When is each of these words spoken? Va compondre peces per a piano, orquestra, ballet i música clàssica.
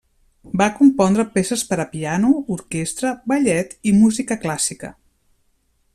Va 0.61 0.67
compondre 0.77 1.25
peces 1.35 1.65
per 1.73 1.77
a 1.83 1.85
piano, 1.91 2.31
orquestra, 2.57 3.13
ballet 3.33 3.77
i 3.93 3.97
música 3.99 4.39
clàssica. 4.47 4.95